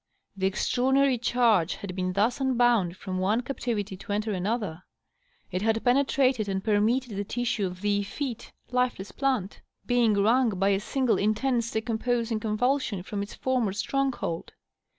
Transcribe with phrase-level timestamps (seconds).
[0.35, 4.81] The extraordinary chai^ had been thus unbound from one cap tivity to enter another;
[5.51, 10.69] it had penetrated and permeated the tissue of the effete, lifeless plant, being wrung by
[10.69, 14.53] a single intense decomposing convulsion from its former stronghold.